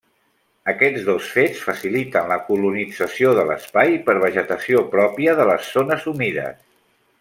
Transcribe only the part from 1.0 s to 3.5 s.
dos fets faciliten la colonització de